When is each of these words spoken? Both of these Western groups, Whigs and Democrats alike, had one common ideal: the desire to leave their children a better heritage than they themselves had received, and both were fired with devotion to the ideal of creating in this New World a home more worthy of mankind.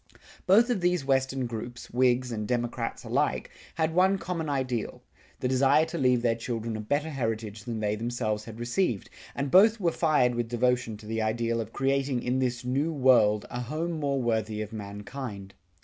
Both 0.47 0.71
of 0.71 0.81
these 0.81 1.05
Western 1.05 1.45
groups, 1.45 1.91
Whigs 1.91 2.31
and 2.31 2.47
Democrats 2.47 3.03
alike, 3.03 3.51
had 3.75 3.93
one 3.93 4.17
common 4.17 4.49
ideal: 4.49 5.03
the 5.41 5.47
desire 5.47 5.85
to 5.85 5.97
leave 5.99 6.23
their 6.23 6.33
children 6.33 6.75
a 6.75 6.79
better 6.81 7.11
heritage 7.11 7.65
than 7.65 7.81
they 7.81 7.95
themselves 7.95 8.45
had 8.45 8.59
received, 8.59 9.11
and 9.35 9.51
both 9.51 9.79
were 9.79 9.91
fired 9.91 10.33
with 10.33 10.49
devotion 10.49 10.97
to 10.97 11.05
the 11.05 11.21
ideal 11.21 11.61
of 11.61 11.71
creating 11.71 12.23
in 12.23 12.39
this 12.39 12.65
New 12.65 12.91
World 12.91 13.45
a 13.51 13.61
home 13.61 13.91
more 13.91 14.19
worthy 14.19 14.59
of 14.63 14.73
mankind. 14.73 15.53